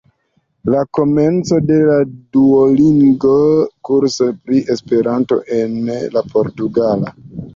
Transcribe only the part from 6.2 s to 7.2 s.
portugala.